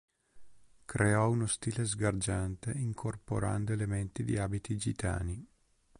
Creò 0.85 1.29
uno 1.29 1.45
stile 1.45 1.85
sgargiante 1.85 2.71
incorporando 2.71 3.71
elementi 3.71 4.23
di 4.23 4.35
abiti 4.39 4.75
gitani. 4.75 5.47